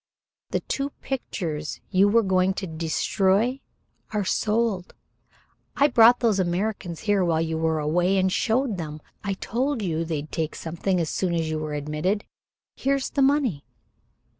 The 0.49 0.61
two 0.61 0.89
pictures 1.01 1.79
you 1.91 2.07
were 2.09 2.23
going 2.23 2.55
to 2.55 2.65
destroy 2.65 3.59
are 4.13 4.25
sold. 4.25 4.95
I 5.75 5.89
brought 5.89 6.21
those 6.21 6.39
Americans 6.39 7.01
here 7.01 7.23
while 7.23 7.39
you 7.39 7.59
were 7.59 7.77
away 7.77 8.17
and 8.17 8.31
showed 8.31 8.77
them. 8.77 8.99
I 9.23 9.33
told 9.33 9.83
you 9.83 10.03
they'd 10.03 10.31
take 10.31 10.55
something 10.55 10.99
as 10.99 11.11
soon 11.11 11.35
as 11.35 11.51
you 11.51 11.59
were 11.59 11.75
admitted. 11.75 12.23
Here's 12.75 13.11
the 13.11 13.21
money." 13.21 13.63